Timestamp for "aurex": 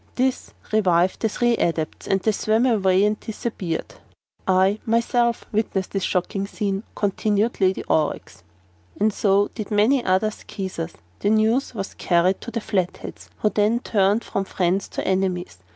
7.87-8.41